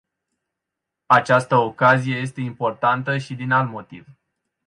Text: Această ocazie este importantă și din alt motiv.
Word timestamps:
Această 1.05 1.55
ocazie 1.55 2.15
este 2.17 2.41
importantă 2.41 3.17
și 3.17 3.35
din 3.35 3.51
alt 3.51 3.69
motiv. 3.69 4.07